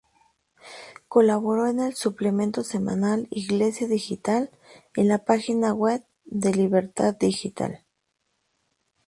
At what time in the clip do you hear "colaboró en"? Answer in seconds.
1.07-1.79